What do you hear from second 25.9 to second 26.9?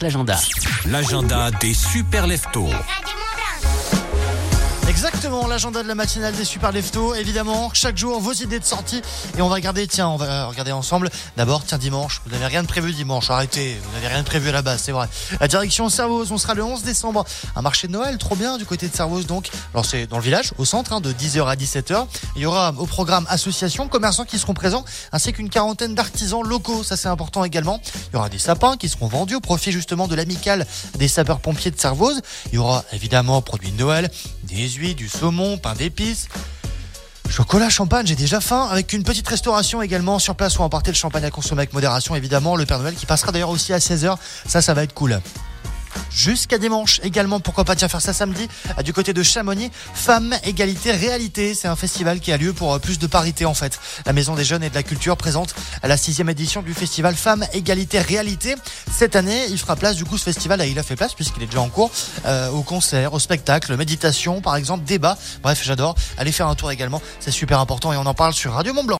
d'artisans locaux.